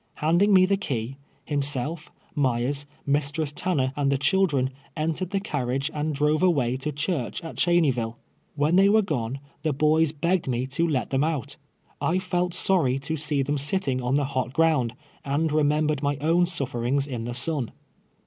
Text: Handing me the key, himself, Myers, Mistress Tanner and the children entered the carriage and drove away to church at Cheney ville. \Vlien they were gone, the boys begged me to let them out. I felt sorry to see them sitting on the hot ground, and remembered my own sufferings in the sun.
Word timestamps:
Handing 0.15 0.51
me 0.51 0.65
the 0.65 0.77
key, 0.77 1.17
himself, 1.45 2.11
Myers, 2.33 2.87
Mistress 3.05 3.51
Tanner 3.51 3.93
and 3.95 4.11
the 4.11 4.17
children 4.17 4.71
entered 4.97 5.29
the 5.29 5.39
carriage 5.39 5.91
and 5.93 6.15
drove 6.15 6.41
away 6.41 6.75
to 6.77 6.91
church 6.91 7.39
at 7.43 7.57
Cheney 7.57 7.91
ville. 7.91 8.17
\Vlien 8.57 8.77
they 8.77 8.89
were 8.89 9.03
gone, 9.03 9.37
the 9.61 9.73
boys 9.73 10.11
begged 10.11 10.47
me 10.47 10.65
to 10.65 10.87
let 10.87 11.11
them 11.11 11.23
out. 11.23 11.57
I 12.01 12.17
felt 12.17 12.55
sorry 12.55 12.97
to 12.97 13.15
see 13.15 13.43
them 13.43 13.59
sitting 13.59 14.01
on 14.01 14.15
the 14.15 14.25
hot 14.25 14.53
ground, 14.53 14.95
and 15.23 15.51
remembered 15.51 16.01
my 16.01 16.17
own 16.17 16.47
sufferings 16.47 17.05
in 17.05 17.25
the 17.25 17.35
sun. 17.35 17.71